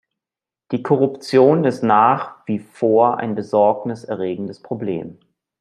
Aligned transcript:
Die 0.71 0.81
Korruption 0.81 1.63
ist 1.63 1.83
nach 1.83 2.37
wie 2.47 2.57
vor 2.57 3.17
ein 3.19 3.35
Besorgnis 3.35 4.03
erregendes 4.03 4.59
Problem. 4.59 5.19